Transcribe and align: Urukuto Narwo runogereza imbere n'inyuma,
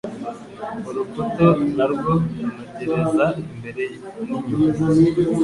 Urukuto 0.89 1.47
Narwo 1.75 2.13
runogereza 2.85 3.35
imbere 3.51 3.83
n'inyuma, 4.25 4.85